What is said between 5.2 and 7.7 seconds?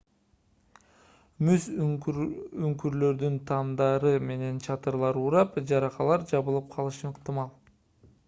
урап жаракалар жабылып калышы ыктымал